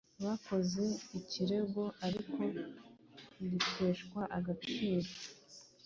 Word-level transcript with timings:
bakoze 0.23 0.85
ikirego 1.19 1.83
ariko 2.05 2.41
giteshwa 3.49 4.21
agaciro 4.37 5.09